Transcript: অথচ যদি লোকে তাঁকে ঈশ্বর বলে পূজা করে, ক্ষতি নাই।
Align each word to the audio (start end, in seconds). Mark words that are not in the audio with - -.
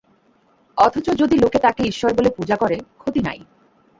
অথচ 0.77 1.07
যদি 1.15 1.35
লোকে 1.37 1.59
তাঁকে 1.59 1.83
ঈশ্বর 1.83 2.11
বলে 2.13 2.29
পূজা 2.29 2.55
করে, 2.55 2.77
ক্ষতি 2.97 3.21
নাই। 3.23 3.39